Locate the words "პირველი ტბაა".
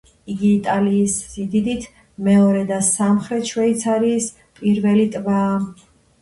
4.63-5.55